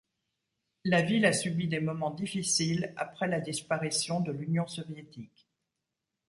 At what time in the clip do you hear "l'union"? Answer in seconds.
4.31-4.65